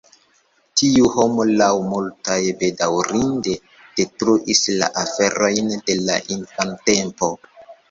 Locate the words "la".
4.81-4.91, 6.09-6.19